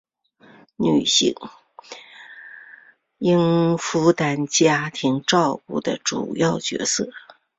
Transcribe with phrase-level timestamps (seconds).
[0.77, 1.35] 女性
[3.19, 7.11] 仍负担家庭照顾的主要角色